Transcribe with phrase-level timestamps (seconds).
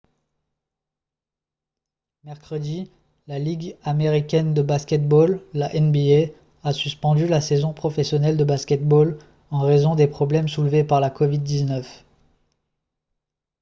[2.23, 2.89] mercredi
[3.27, 6.31] la ligue américaine de basket-ball la nba
[6.63, 9.19] a suspendu la saison professionnelle de basket-ball
[9.51, 11.85] en raison des problèmes soulevés par la covid-19